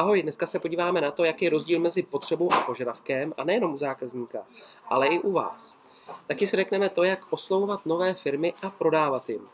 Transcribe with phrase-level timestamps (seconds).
[0.00, 3.74] Ahoj, dneska se podíváme na to, jaký je rozdíl mezi potřebou a požadavkem, a nejenom
[3.74, 4.46] u zákazníka,
[4.88, 5.78] ale i u vás.
[6.26, 9.48] Taky si řekneme to, jak oslovovat nové firmy a prodávat jim.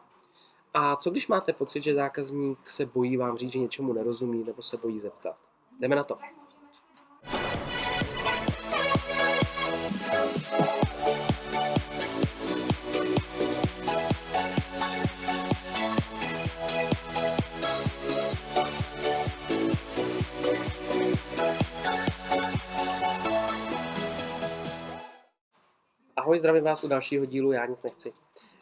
[0.75, 4.63] A co když máte pocit, že zákazník se bojí vám říct, že něčemu nerozumí nebo
[4.63, 5.37] se bojí zeptat?
[5.81, 6.19] Jdeme na to.
[26.27, 28.13] Ahoj, zdravím vás u dalšího dílu Já nic nechci.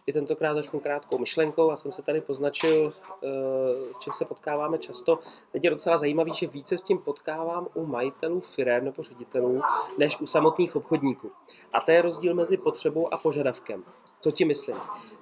[0.06, 1.70] I tentokrát začnu krátkou myšlenkou.
[1.70, 5.18] Já jsem se tady poznačil, eh, s čím se potkáváme často.
[5.52, 9.62] Teď je docela zajímavý, že více s tím potkávám u majitelů firem nebo ředitelů,
[9.98, 11.30] než u samotných obchodníků.
[11.72, 13.84] A to je rozdíl mezi potřebou a požadavkem.
[14.20, 14.76] Co ti myslím?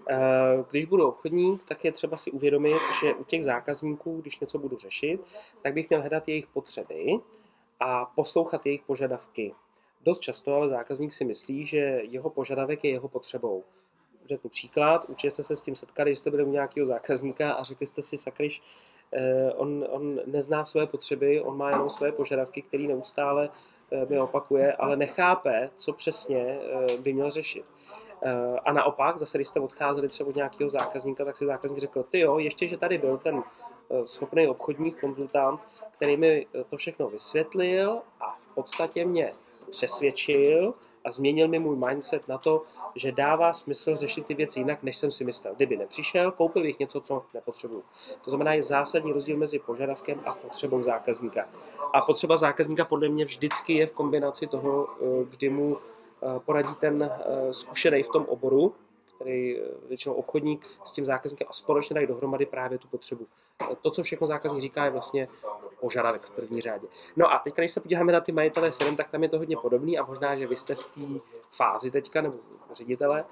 [0.08, 4.58] Eh, když budu obchodník, tak je třeba si uvědomit, že u těch zákazníků, když něco
[4.58, 5.20] budu řešit,
[5.62, 7.06] tak bych měl hledat jejich potřeby
[7.80, 9.54] a poslouchat jejich požadavky
[10.04, 13.64] Dost často ale zákazník si myslí, že jeho požadavek je jeho potřebou.
[14.24, 17.64] Řeknu příklad, určitě jste se s tím setkali, když jste byli u nějakého zákazníka a
[17.64, 18.62] řekli jste si, sakryš,
[19.12, 23.50] eh, on, on nezná své potřeby, on má jenom své požadavky, které neustále
[23.92, 27.64] eh, mi opakuje, ale nechápe, co přesně eh, by měl řešit.
[28.64, 32.18] A naopak, zase když jste odcházeli třeba od nějakého zákazníka, tak si zákazník řekl, ty
[32.18, 33.42] jo, ještě, že tady byl ten
[34.04, 39.32] schopný obchodní konzultant, který mi to všechno vysvětlil a v podstatě mě
[39.72, 42.62] přesvědčil a změnil mi můj mindset na to,
[42.94, 45.54] že dává smysl řešit ty věci jinak, než jsem si myslel.
[45.54, 47.82] Kdyby nepřišel, koupil bych něco, co nepotřebuju.
[48.24, 51.44] To znamená, je zásadní rozdíl mezi požadavkem a potřebou zákazníka.
[51.92, 56.74] A potřeba zákazníka podle mě vždycky je v kombinaci toho, eh, kdy mu eh, poradí
[56.74, 58.74] ten eh, zkušený v tom oboru,
[59.14, 63.26] který většinou obchodník s tím zákazníkem a společně dají dohromady právě tu potřebu.
[63.82, 65.28] To, co všechno zákazník říká, je vlastně
[65.82, 66.86] požadavek v první řadě.
[67.16, 69.56] No a teď, když se podíváme na ty majitele firm, tak tam je to hodně
[69.56, 71.00] podobný a možná, že vy jste v té
[71.50, 72.36] fázi teďka, nebo
[72.72, 73.24] ředitele,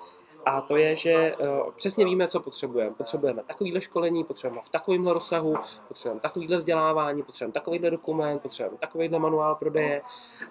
[0.45, 2.95] a to je, že uh, přesně víme, co potřebujeme.
[2.95, 5.55] Potřebujeme takovýhle školení, potřebujeme v takovémhle rozsahu,
[5.89, 10.03] potřebujeme takovýhle vzdělávání, potřebujeme takovýhle dokument, potřebujeme takovýhle manuál prodeje.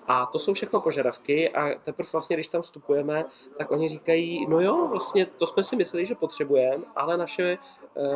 [0.08, 3.26] A to jsou všechno požadavky a teprve vlastně, když tam vstupujeme,
[3.58, 7.58] tak oni říkají, no jo, vlastně to jsme si mysleli, že potřebujeme, ale naše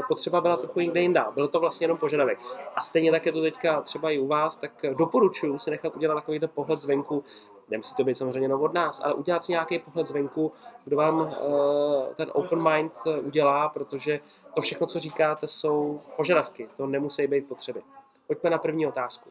[0.07, 1.31] potřeba byla trochu někde jindá.
[1.31, 2.39] Byl to vlastně jenom požadavek.
[2.75, 6.15] A stejně tak je to teďka třeba i u vás, tak doporučuji si nechat udělat
[6.15, 7.23] takovýhle pohled zvenku,
[7.69, 10.51] nemusí to být samozřejmě jenom od nás, ale udělat si nějaký pohled zvenku,
[10.85, 14.19] kdo vám uh, ten open mind udělá, protože
[14.53, 17.81] to všechno, co říkáte, jsou požadavky, to nemusí být potřeby.
[18.27, 19.29] Pojďme na první otázku.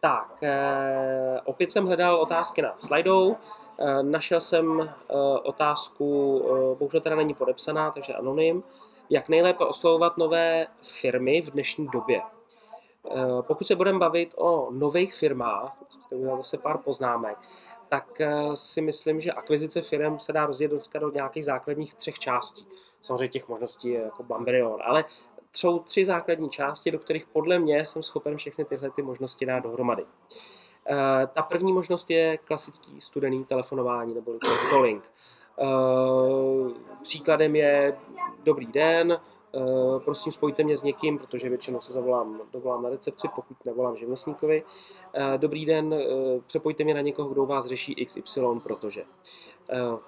[0.00, 3.36] Tak, eh, opět jsem hledal otázky na slajdou.
[3.78, 8.62] Eh, našel jsem eh, otázku, eh, bohužel teda není podepsaná, takže anonym.
[9.10, 12.22] Jak nejlépe oslovovat nové firmy v dnešní době?
[13.40, 15.76] Pokud se budeme bavit o nových firmách,
[16.08, 17.38] to udělal zase pár poznámek,
[17.88, 18.22] tak
[18.54, 22.66] si myslím, že akvizice firm se dá rozdělit do nějakých základních třech částí.
[23.00, 25.04] Samozřejmě těch možností je jako bambilion, ale
[25.52, 29.60] jsou tři základní části, do kterých podle mě jsem schopen všechny tyhle ty možnosti dát
[29.60, 30.04] dohromady.
[30.04, 30.61] Eh,
[31.34, 34.32] ta první možnost je klasický studený telefonování nebo
[34.70, 35.12] calling.
[37.02, 37.96] Příkladem je
[38.44, 39.18] dobrý den,
[39.54, 43.96] Eh, prosím spojte mě s někým, protože většinou se zavolám, dovolám na recepci, pokud nevolám
[43.96, 44.62] živnostníkovi.
[45.14, 49.04] Eh, dobrý den, eh, přepojte mě na někoho, kdo vás řeší XY, protože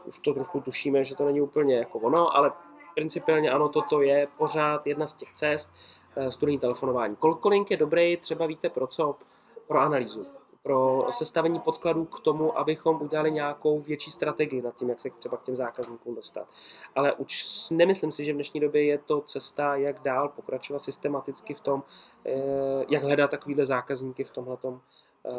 [0.06, 2.52] už to trošku tušíme, že to není úplně jako ono, ale
[2.94, 5.72] principiálně ano, toto je pořád jedna z těch cest,
[6.28, 7.16] studijní telefonování.
[7.16, 9.16] Cold je dobrý, třeba víte pro co?
[9.68, 10.26] Pro analýzu
[10.64, 15.36] pro sestavení podkladů k tomu, abychom udělali nějakou větší strategii nad tím, jak se třeba
[15.36, 16.48] k těm zákazníkům dostat.
[16.94, 21.54] Ale už nemyslím si, že v dnešní době je to cesta, jak dál pokračovat systematicky
[21.54, 21.82] v tom,
[22.26, 22.32] eh,
[22.88, 24.80] jak hledat takovýhle zákazníky v tomhletom
[25.26, 25.30] eh,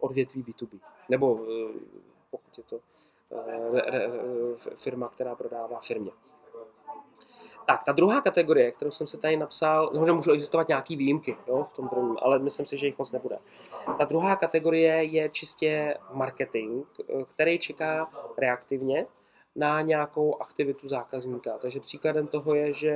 [0.00, 0.80] odvětví B2B.
[1.08, 1.78] Nebo eh,
[2.30, 2.80] pokud je to
[4.76, 6.10] firma, která prodává firmě.
[7.66, 11.36] Tak, ta druhá kategorie, kterou jsem se tady napsal, no, že můžou existovat nějaké výjimky
[11.46, 13.38] jo, v tom prvním, ale myslím si, že jich moc nebude.
[13.98, 16.84] Ta druhá kategorie je čistě marketing,
[17.26, 19.06] který čeká reaktivně
[19.56, 21.58] na nějakou aktivitu zákazníka.
[21.58, 22.90] Takže příkladem toho je, že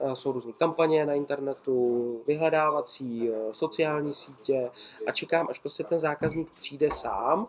[0.00, 4.70] eh, jsou různé kampaně na internetu, vyhledávací, eh, sociální sítě
[5.06, 7.48] a čekám, až prostě ten zákazník přijde sám,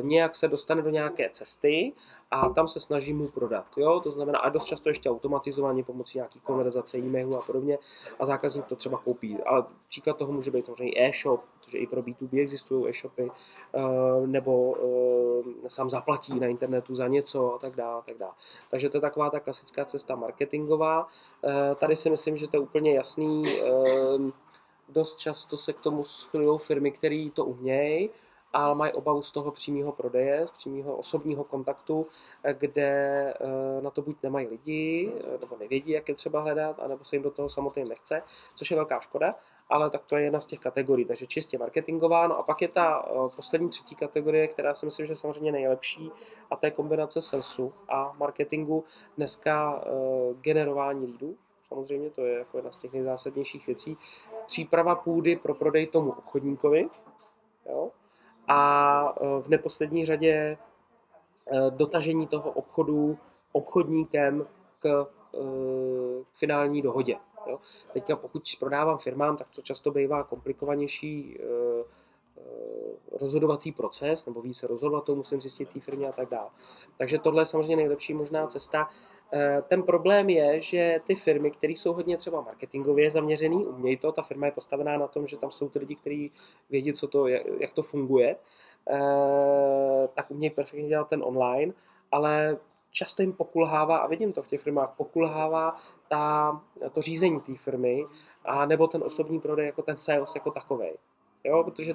[0.00, 1.92] nějak se dostane do nějaké cesty
[2.30, 3.66] a tam se snaží mu prodat.
[3.76, 4.00] Jo?
[4.00, 7.78] To znamená, a dost často ještě automatizovaně pomocí nějaký konverzace, e-mailu a podobně
[8.18, 9.38] a zákazník to třeba koupí.
[9.46, 13.30] Ale příklad toho může být samozřejmě e-shop, protože i pro B2B existují e-shopy,
[13.74, 14.76] eh, nebo
[15.64, 18.02] eh, sám zaplatí na internetu za něco a tak dále.
[18.06, 18.32] tak dále.
[18.70, 21.06] Takže to je taková ta klasická cesta marketingová.
[21.76, 23.44] Tady si myslím, že to je úplně jasný
[24.88, 28.10] dost často se k tomu schylují firmy, které to umějí,
[28.56, 32.06] ale mají obavu z toho přímého prodeje, z přímého osobního kontaktu,
[32.52, 32.88] kde
[33.40, 37.16] eh, na to buď nemají lidi, eh, nebo nevědí, jak je třeba hledat, anebo se
[37.16, 38.22] jim do toho samotně nechce,
[38.54, 39.34] což je velká škoda,
[39.68, 42.26] ale tak to je jedna z těch kategorií, takže čistě marketingová.
[42.26, 45.52] No a pak je ta eh, poslední třetí kategorie, která si myslím, že je samozřejmě
[45.52, 46.10] nejlepší,
[46.50, 48.84] a to je kombinace salesu a marketingu.
[49.16, 49.84] Dneska
[50.40, 51.36] generování lídů,
[51.68, 53.96] samozřejmě to je jako jedna z těch nejzásadnějších věcí.
[54.46, 56.88] Příprava půdy pro prodej tomu obchodníkovi,
[57.68, 57.90] jo?
[58.48, 60.56] A e, v neposlední řadě e,
[61.70, 63.18] dotažení toho obchodu
[63.52, 64.46] obchodníkem
[64.78, 65.44] k, e,
[66.32, 67.16] k finální dohodě.
[67.46, 67.58] Jo.
[67.92, 71.38] Teďka pokud prodávám firmám, tak to často bývá komplikovanější
[73.20, 76.48] rozhodovací proces, nebo více rozhodovat, to musím zjistit té firmě a tak dále.
[76.98, 78.88] Takže tohle je samozřejmě nejlepší možná cesta.
[79.32, 84.12] Eh, ten problém je, že ty firmy, které jsou hodně třeba marketingově zaměřený, umějí to,
[84.12, 86.32] ta firma je postavená na tom, že tam jsou ty lidi, kteří
[86.70, 88.36] vědí, co to, jak to funguje,
[88.90, 91.72] eh, tak umějí perfektně dělat ten online,
[92.12, 92.58] ale
[92.90, 95.76] často jim pokulhává, a vidím to v těch firmách, pokulhává
[96.08, 96.52] ta,
[96.92, 98.04] to řízení té firmy,
[98.44, 100.88] a nebo ten osobní prodej, jako ten sales jako takový.
[101.46, 101.94] Jo, protože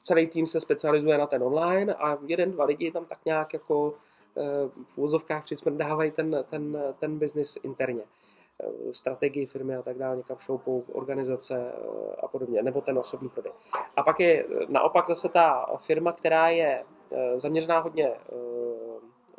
[0.00, 3.94] celý tým se specializuje na ten online a jeden, dva lidi tam tak nějak jako
[4.36, 10.16] Eh, v úvozovkách přismrdávají ten, ten, ten biznis interně eh, strategii firmy a tak dále,
[10.16, 13.52] někam šoupou organizace eh, a podobně, nebo ten osobní prodej.
[13.96, 16.84] A pak je naopak zase ta firma, která je
[17.36, 18.12] zaměřená hodně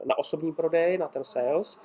[0.06, 1.80] na osobní prodej, na ten sales,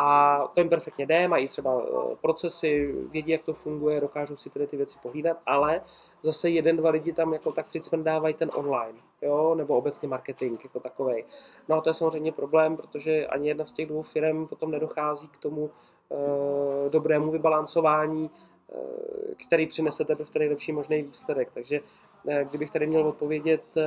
[0.00, 1.82] a to jim perfektně jde, mají třeba
[2.20, 5.80] procesy, vědí, jak to funguje, dokážou si tedy ty věci pohlídat, ale
[6.22, 10.80] zase jeden, dva lidi tam jako tak přicmrdávají ten online, jo, nebo obecně marketing jako
[10.80, 11.24] takový.
[11.68, 15.28] No a to je samozřejmě problém, protože ani jedna z těch dvou firm potom nedochází
[15.28, 15.70] k tomu
[16.10, 18.30] e, dobrému vybalancování,
[19.46, 21.50] který přinese teprve ten nejlepší možný výsledek.
[21.54, 21.80] Takže
[22.28, 23.82] e, kdybych tady měl odpovědět e,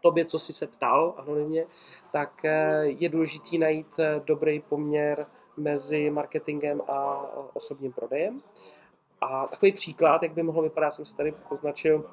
[0.00, 1.66] tobě, co jsi se ptal anonymně,
[2.12, 2.44] tak
[2.82, 5.26] je důležité najít dobrý poměr
[5.56, 8.42] mezi marketingem a osobním prodejem.
[9.20, 12.10] A takový příklad, jak by mohlo vypadat, jsem se tady poznačil,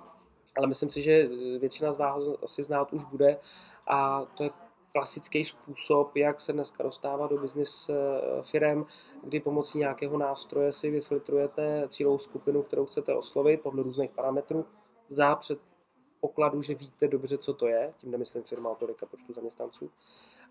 [0.57, 1.27] ale myslím si, že
[1.59, 3.39] většina z vás asi znát už bude.
[3.87, 4.49] A to je
[4.93, 7.93] klasický způsob, jak se dneska dostává do business eh,
[8.41, 8.85] firm,
[9.23, 14.65] kdy pomocí nějakého nástroje si vyfiltrujete cílovou skupinu, kterou chcete oslovit podle různých parametrů
[15.07, 19.91] za předpokladu, že víte dobře, co to je, tím nemyslím firma o tolika počtu zaměstnanců,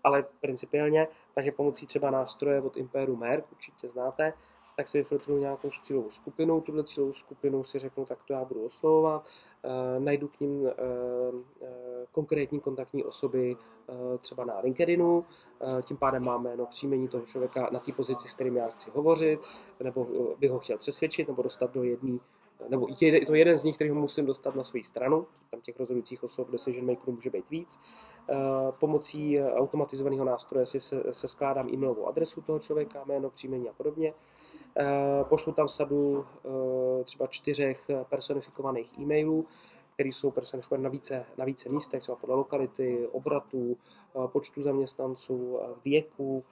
[0.03, 4.33] ale principiálně, takže pomocí třeba nástroje od Imperu Merck, určitě znáte,
[4.75, 8.65] tak si vyfiltruju nějakou cílovou skupinu, tuhle cílovou skupinu si řeknu, tak to já budu
[8.65, 9.27] oslovovat,
[9.63, 10.73] e, najdu k ním e, e,
[12.11, 13.57] konkrétní kontaktní osoby
[14.19, 15.25] třeba na LinkedInu,
[15.81, 19.39] tím pádem máme jméno příjmení toho člověka na té pozici, s kterým já chci hovořit,
[19.83, 20.07] nebo
[20.39, 22.19] bych ho chtěl přesvědčit, nebo dostat do jedné
[22.69, 25.79] nebo je to jeden z nich, který ho musím dostat na svou stranu, tam těch
[25.79, 27.79] rozhodujících osob decision makerů může být víc.
[28.29, 28.35] Eh,
[28.79, 34.13] pomocí automatizovaného nástroje si se, se skládám e-mailovou adresu toho člověka, jméno, příjmení a podobně.
[34.77, 39.45] Eh, pošlu tam sadu eh, třeba čtyřech personifikovaných e-mailů,
[39.93, 43.77] které jsou personifikované na více, na více místech, třeba podle lokality, obratů,
[44.27, 46.43] počtu zaměstnanců, věku,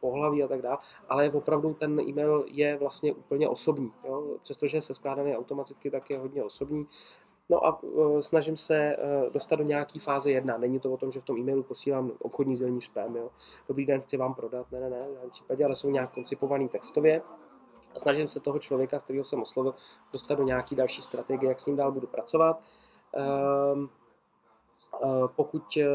[0.00, 3.92] pohlaví a tak dále, ale opravdu ten e-mail je vlastně úplně osobní.
[4.04, 4.36] Jo?
[4.42, 6.86] Přestože se skládaný automaticky, tak je hodně osobní.
[7.48, 10.58] No a uh, snažím se uh, dostat do nějaké fáze jedna.
[10.58, 13.16] Není to o tom, že v tom e-mailu posílám obchodní sdělení spam.
[13.16, 13.30] Jo?
[13.68, 14.66] Dobrý den, chci vám prodat.
[14.72, 17.22] Ne, ne, ne, v případě, ale jsou nějak koncipovaný textově.
[17.94, 19.74] A snažím se toho člověka, z kterého jsem oslovil,
[20.12, 22.60] dostat do nějaké další strategie, jak s ním dál budu pracovat.
[23.72, 24.03] Um, Eh,
[25.36, 25.86] pokud eh,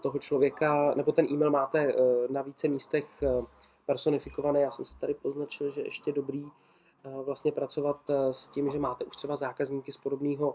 [0.00, 1.94] toho člověka, nebo ten e-mail máte eh,
[2.30, 3.22] na více místech
[3.86, 6.46] personifikované, já jsem se tady poznačil, že ještě dobrý
[7.24, 10.54] vlastně pracovat s tím, že máte už třeba zákazníky z podobného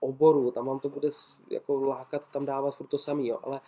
[0.00, 1.08] oboru, tam vám to bude
[1.50, 3.60] jako lákat tam dávat furt to samý, jo, ale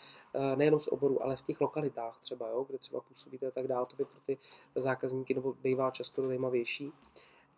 [0.55, 3.87] nejenom z oboru, ale v těch lokalitách třeba, jo, kde třeba působíte a tak dále,
[3.87, 4.39] to by pro ty
[4.75, 6.93] zákazníky nebo bývá často zajímavější.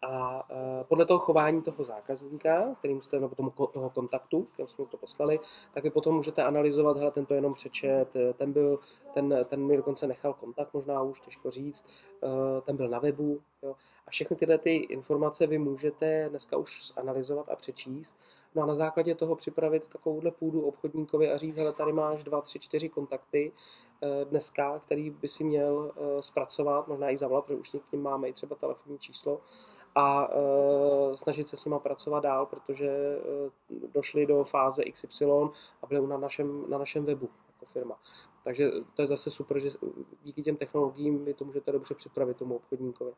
[0.02, 4.86] A e, podle toho chování toho zákazníka, kterým jste, nebo tomu, toho kontaktu, kterým jsme
[4.86, 5.40] to poslali,
[5.74, 8.78] tak vy potom můžete analyzovat, hele, ten to jenom přečet, e, ten, byl,
[9.16, 11.84] ten, ten mi dokonce nechal kontakt, možná už těžko říct,
[12.22, 13.40] e, ten byl na webu.
[13.62, 13.74] Jo.
[14.06, 18.16] A všechny tyhle ty informace vy můžete dneska už analyzovat a přečíst.
[18.54, 22.40] No a na základě toho připravit takovouhle půdu obchodníkovi a říct, hele, tady máš dva,
[22.40, 23.52] tři, čtyři kontakty
[24.24, 28.56] dneska, který by si měl zpracovat, možná i zavolat, protože už k máme i třeba
[28.56, 29.40] telefonní číslo
[29.94, 33.20] a e, snažit se s nima pracovat dál, protože e,
[33.94, 35.24] došli do fáze XY
[35.82, 37.28] a byli na našem, na našem webu
[37.66, 37.98] jako firma.
[38.44, 39.70] Takže to je zase super, že
[40.22, 43.12] díky těm technologiím vy to můžete dobře připravit tomu obchodníkovi.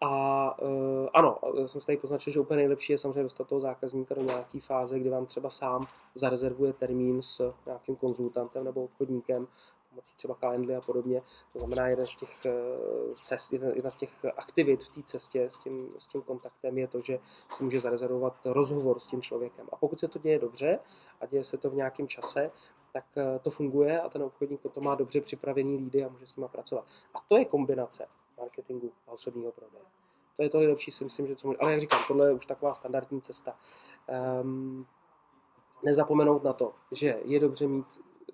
[0.00, 4.14] A uh, ano, jsem se tady poznačil, že úplně nejlepší je samozřejmě dostat toho zákazníka
[4.14, 9.46] do nějaké fáze, kdy vám třeba sám zarezervuje termín s nějakým konzultantem nebo obchodníkem,
[9.92, 11.22] pomocí třeba Calendly a podobně.
[11.52, 12.52] To znamená, jeden z těch, eh,
[13.22, 17.00] cest, jedna z těch aktivit v té cestě s tím, s tím kontaktem je to,
[17.00, 17.18] že
[17.50, 19.66] si může zarezervovat rozhovor s tím člověkem.
[19.72, 20.78] A pokud se to děje dobře
[21.20, 22.50] a děje se to v nějakém čase,
[22.92, 26.36] tak eh, to funguje a ten obchodník potom má dobře připravený lídy a může s
[26.36, 26.84] nimi pracovat.
[27.14, 28.06] A to je kombinace
[28.38, 29.84] marketingu a osobního prodeje.
[30.36, 31.58] To je to nejlepší, si myslím, že co může.
[31.58, 33.56] Ale jak říkám, tohle je už taková standardní cesta.
[34.42, 34.86] Um,
[35.84, 37.86] nezapomenout na to, že je dobře mít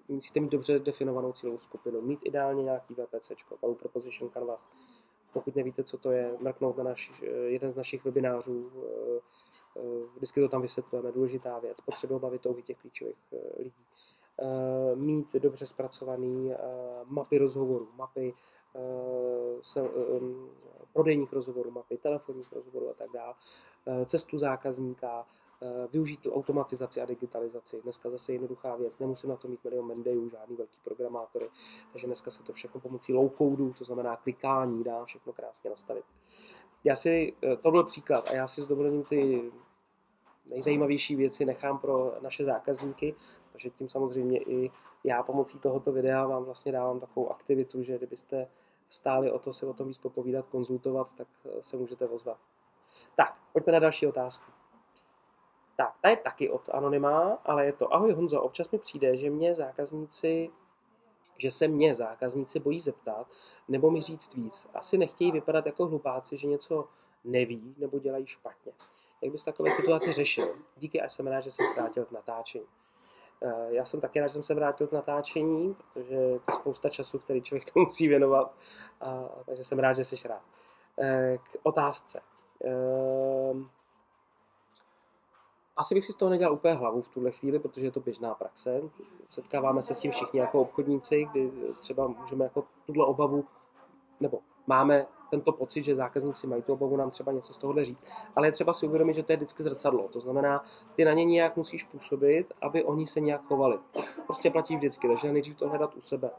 [0.09, 4.69] musíte mít dobře definovanou cílovou skupinu, mít ideálně nějaký VPC, Value Proposition Canvas.
[5.33, 9.21] Pokud nevíte, co to je, mrknout na naš, jeden z našich webinářů, eh,
[9.77, 9.81] eh,
[10.17, 13.17] vždycky to tam vysvětlujeme, důležitá věc, potřebuje bavit touhy těch klíčových
[13.59, 13.85] lidí.
[14.95, 16.57] Mít dobře zpracované
[17.07, 18.35] mapy rozhovorů, mapy
[19.63, 19.81] se,
[20.93, 23.35] prodejních rozhovorů, mapy telefonních rozhovorů a tak dále,
[24.07, 25.27] cestu zákazníka,
[25.63, 27.81] Eh, využít tu automatizaci a digitalizaci.
[27.83, 31.49] Dneska zase jednoduchá věc, nemusím na to mít milion Mendejů, žádný velký programátory,
[31.93, 36.05] takže dneska se to všechno pomocí low codeu, to znamená klikání, dá všechno krásně nastavit.
[36.85, 39.53] Já si, eh, to byl příklad a já si s dovolením ty
[40.51, 43.15] nejzajímavější věci nechám pro naše zákazníky,
[43.59, 44.71] takže tím samozřejmě i
[45.05, 48.49] já pomocí tohoto videa vám vlastně dávám takovou aktivitu, že kdybyste
[48.89, 52.39] stáli o to se o tom víc popovídat, konzultovat, tak eh, se můžete ozvat.
[53.17, 54.45] Tak, pojďme na další otázku.
[55.77, 59.31] Tak, ta je taky od Anonyma, ale je to Ahoj Honzo, občas mi přijde, že
[59.31, 60.51] mě zákazníci
[61.41, 63.27] že se mě zákazníci bojí zeptat
[63.69, 64.67] nebo mi říct víc.
[64.75, 66.89] Asi nechtějí vypadat jako hlupáci, že něco
[67.25, 68.73] neví nebo dělají špatně.
[69.23, 70.57] Jak bys takové situaci řešil?
[70.77, 72.67] Díky a jsem rád, že jsem vrátil k natáčení.
[73.43, 76.89] Eh, já jsem taky rád, že jsem se vrátil k natáčení, protože to je spousta
[76.89, 78.55] času, který člověk to musí věnovat,
[79.01, 80.43] a, takže jsem rád, že jsi rád.
[81.01, 82.21] Eh, k otázce.
[82.65, 83.71] Ehm,
[85.77, 88.35] asi bych si z toho nedělal úplně hlavu v tuhle chvíli, protože je to běžná
[88.35, 88.81] praxe.
[89.29, 93.45] Setkáváme se s tím všichni jako obchodníci, kdy třeba můžeme jako tuhle obavu,
[94.21, 98.07] nebo máme tento pocit, že zákazníci mají tu obavu nám třeba něco z tohohle říct,
[98.37, 100.09] ale je třeba si uvědomit, že to je vždycky zrcadlo.
[100.09, 103.79] To znamená, ty na ně nějak musíš působit, aby oni se nějak chovali.
[104.27, 106.31] Prostě platí vždycky, takže nejdřív to hledat u sebe.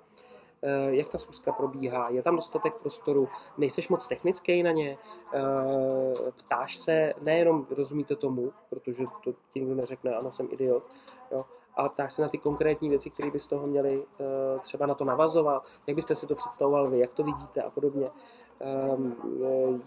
[0.61, 4.97] Eh, jak ta schůzka probíhá, je tam dostatek prostoru, nejseš moc technický na ně,
[5.33, 10.83] eh, ptáš se, nejenom rozumíte tomu, protože to ti neřekne, ano, jsem idiot,
[11.31, 11.45] jo,
[11.75, 14.93] ale ptáš se na ty konkrétní věci, které by z toho měli eh, třeba na
[14.93, 18.07] to navazovat, jak byste si to představoval vy, jak to vidíte a podobně.
[18.59, 19.15] Ehm,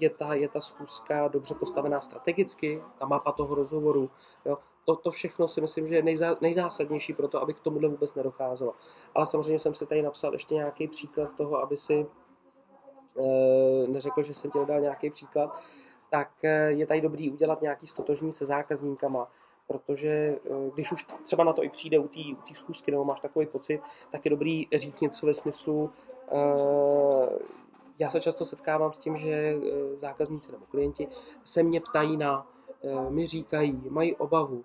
[0.00, 4.10] je ta, je ta schůzka dobře postavená strategicky, ta mapa toho rozhovoru,
[4.44, 7.88] jo, to, to všechno si myslím, že je nejzá, nejzásadnější pro to, aby k tomuhle
[7.88, 8.74] vůbec nedocházelo.
[9.14, 14.34] Ale samozřejmě jsem si tady napsal ještě nějaký příklad toho, aby si e, neřekl, že
[14.34, 15.62] jsem ti dal nějaký příklad,
[16.10, 16.30] tak
[16.68, 19.28] je tady dobrý udělat nějaký stotožní se zákazníkama,
[19.72, 20.38] protože e,
[20.74, 24.24] když už třeba na to i přijde u té schůzky, nebo máš takový pocit, tak
[24.24, 25.90] je dobrý říct něco ve smyslu,
[26.32, 26.38] e,
[27.98, 29.56] já se často setkávám s tím, že
[29.94, 31.08] zákazníci nebo klienti
[31.44, 32.46] se mě ptají na,
[33.08, 34.64] mi říkají, mají obavu,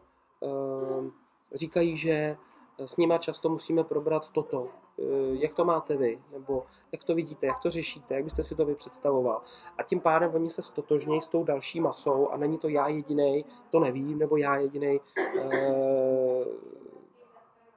[1.53, 2.37] říkají, že
[2.77, 4.69] s nima často musíme probrat toto.
[4.99, 6.21] Ehm, jak to máte vy?
[6.31, 7.45] Nebo jak to vidíte?
[7.45, 8.15] Jak to řešíte?
[8.15, 9.41] Jak byste si to vy představoval?
[9.77, 13.45] A tím pádem oni se stotožnějí s tou další masou a není to já jediný,
[13.69, 14.99] to nevím, nebo já jediný
[15.41, 16.45] e,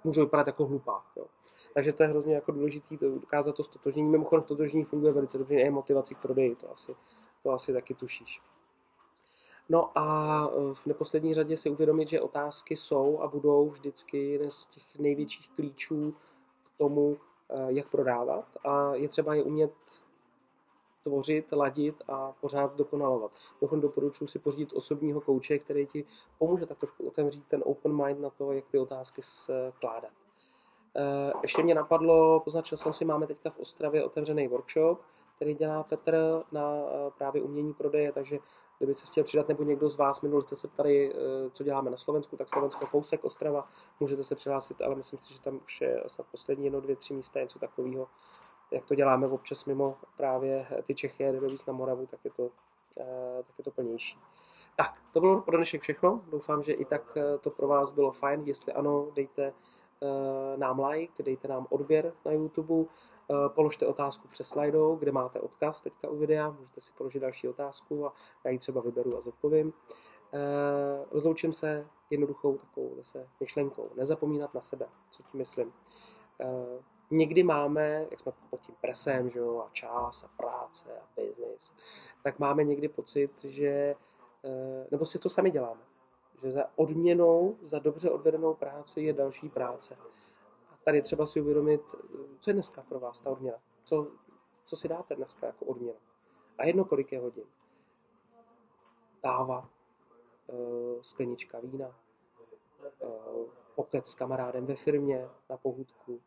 [0.04, 1.04] můžu vypadat jako hlupák.
[1.16, 1.26] Jo.
[1.74, 4.08] Takže to je hrozně jako důležité ukázat to stotožnění.
[4.08, 6.94] Mimochodem, stotožnění funguje velice dobře i motivací k prodeji, to asi,
[7.42, 8.40] to asi taky tušíš.
[9.68, 14.50] No a e, v neposlední řadě si uvědomit, že otázky jsou a budou vždycky jeden
[14.50, 16.14] z těch největších klíčů
[16.80, 19.72] tomu, e, jak prodávat a je třeba je umět
[21.02, 23.30] tvořit, ladit a pořád zdokonalovat.
[23.60, 26.04] Dokonce doporučuji si pořídit osobního kouče, který ti
[26.38, 30.12] pomůže tak trošku otevřít ten open mind na to, jak ty otázky skládat.
[30.96, 35.00] E, ještě mě napadlo, poznačil jsem si, máme teďka v Ostravě otevřený workshop,
[35.40, 36.73] který dělá Petr na
[37.18, 38.38] právě umění prodeje, takže
[38.78, 41.90] kdyby se chtěl přidat, nebo někdo z vás minul jste se ptali, eh, co děláme
[41.90, 43.68] na Slovensku, tak Slovensko kousek Ostrava,
[44.00, 47.14] můžete se přihlásit, ale myslím si, že tam už je snad poslední jedno, dvě, tři
[47.14, 48.09] místa, něco takového.
[48.70, 52.50] Jak to děláme občas mimo právě ty Čechy, jdeme víc na Moravu, tak je to,
[53.00, 54.18] eh, tak je to plnější.
[54.76, 56.23] Tak, to bylo pro dnešek všechno.
[56.30, 58.42] Doufám, že i tak eh, to pro vás bylo fajn.
[58.47, 59.52] Jestli ano, dejte
[60.56, 62.87] nám like, dejte nám odběr na YouTube, Eh,
[63.49, 68.06] položte otázku přes slidou, kde máte odkaz teďka u videa, můžete si položit další otázku
[68.06, 68.12] a
[68.44, 69.72] já ji třeba vyberu a zodpovím.
[70.32, 73.90] Eh, rozloučím se jednoduchou takovou zase myšlenkou.
[73.96, 75.72] Nezapomínat na sebe, co tím myslím.
[76.40, 76.46] Eh,
[77.10, 81.72] někdy máme, jak jsme pod tím presem, že jo, a čas a práce a business,
[82.22, 83.96] tak máme někdy pocit, že,
[84.44, 85.80] eh, nebo si to sami děláme,
[86.42, 89.96] že za odměnou za dobře odvedenou práci je další práce.
[90.84, 91.82] Tady třeba si uvědomit,
[92.38, 93.58] co je dneska pro vás ta odměna.
[93.84, 94.06] Co,
[94.64, 95.99] co si dáte dneska jako odměnu.
[96.58, 97.44] A jedno, kolik je hodin.
[99.22, 99.68] Káva,
[100.49, 101.96] eh, sklenička vína,
[102.84, 103.06] eh,
[103.75, 106.20] pokec s kamarádem ve firmě na pohudku,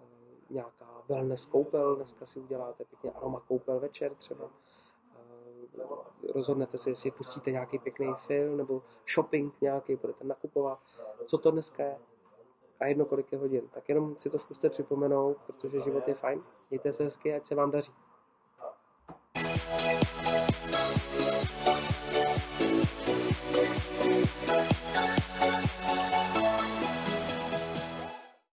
[0.00, 0.04] eh,
[0.50, 4.50] nějaká wellness koupel, dneska si uděláte pěkně aroma koupel večer třeba.
[6.34, 8.82] Rozhodnete se, jestli pustíte nějaký pěkný film nebo
[9.14, 10.78] shopping nějaký, budete nakupovat.
[11.26, 11.98] Co to dneska je?
[12.80, 13.62] A jedno, kolik je hodin.
[13.74, 16.42] Tak jenom si to zkuste připomenout, protože život je fajn.
[16.70, 17.92] Mějte se hezky, ať se vám daří.